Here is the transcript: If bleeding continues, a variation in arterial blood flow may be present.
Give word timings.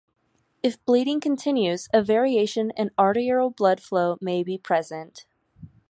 If 0.63 0.83
bleeding 0.83 1.19
continues, 1.19 1.87
a 1.93 2.01
variation 2.01 2.71
in 2.75 2.89
arterial 2.97 3.51
blood 3.51 3.79
flow 3.79 4.17
may 4.19 4.41
be 4.41 4.57
present. 4.57 5.27